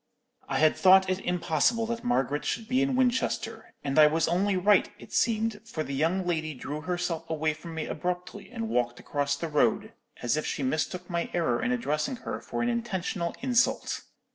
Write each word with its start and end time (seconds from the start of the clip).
"I 0.49 0.57
had 0.57 0.75
thought 0.75 1.07
it 1.11 1.19
impossible 1.19 1.85
that 1.85 2.03
Margaret 2.03 2.43
should 2.43 2.67
be 2.67 2.81
in 2.81 2.95
Winchester, 2.95 3.75
and 3.83 3.99
I 3.99 4.07
was 4.07 4.27
only 4.27 4.57
right, 4.57 4.89
it 4.97 5.13
seemed, 5.13 5.61
for 5.63 5.83
the 5.83 5.93
young 5.93 6.25
lady 6.25 6.55
drew 6.55 6.81
herself 6.81 7.29
away 7.29 7.53
from 7.53 7.75
me 7.75 7.85
abruptly 7.85 8.49
and 8.49 8.67
walked 8.67 8.99
across 8.99 9.35
the 9.35 9.47
road, 9.47 9.93
as 10.23 10.35
if 10.37 10.43
she 10.47 10.63
mistook 10.63 11.07
my 11.07 11.29
error 11.35 11.61
in 11.61 11.71
addressing 11.71 12.15
her 12.15 12.41
for 12.41 12.63
an 12.63 12.69
intentional 12.69 13.35
insult. 13.43 14.01